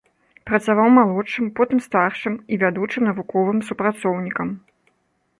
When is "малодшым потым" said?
0.99-1.79